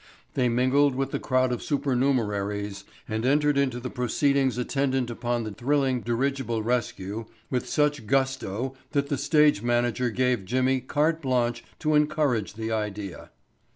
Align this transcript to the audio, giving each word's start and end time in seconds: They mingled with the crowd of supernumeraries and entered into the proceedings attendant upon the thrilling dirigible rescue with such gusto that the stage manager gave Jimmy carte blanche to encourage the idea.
They 0.33 0.49
mingled 0.49 0.95
with 0.95 1.11
the 1.11 1.19
crowd 1.19 1.51
of 1.51 1.61
supernumeraries 1.61 2.85
and 3.07 3.23
entered 3.23 3.55
into 3.55 3.79
the 3.79 3.91
proceedings 3.91 4.57
attendant 4.57 5.11
upon 5.11 5.43
the 5.43 5.51
thrilling 5.51 6.01
dirigible 6.01 6.63
rescue 6.63 7.25
with 7.51 7.69
such 7.69 8.07
gusto 8.07 8.73
that 8.93 9.09
the 9.09 9.17
stage 9.19 9.61
manager 9.61 10.09
gave 10.09 10.43
Jimmy 10.43 10.79
carte 10.81 11.21
blanche 11.21 11.63
to 11.77 11.93
encourage 11.93 12.55
the 12.55 12.71
idea. 12.71 13.29